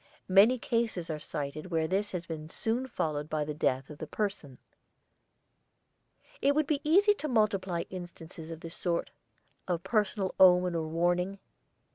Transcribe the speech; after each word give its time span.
Many 0.29 0.57
cases 0.57 1.11
are 1.11 1.19
cited 1.19 1.67
where 1.69 1.87
this 1.87 2.09
has 2.09 2.25
been 2.25 2.49
soon 2.49 2.87
followed 2.87 3.29
by 3.29 3.45
the 3.45 3.53
death 3.53 3.87
of 3.91 3.99
the 3.99 4.07
person. 4.07 4.57
It 6.41 6.55
would 6.55 6.65
be 6.65 6.81
easy 6.83 7.13
to 7.13 7.27
multiply 7.27 7.83
instances 7.91 8.49
of 8.49 8.61
this 8.61 8.75
sort: 8.75 9.11
of 9.67 9.83
personal 9.83 10.33
omen 10.39 10.73
or 10.73 10.87
warning. 10.87 11.37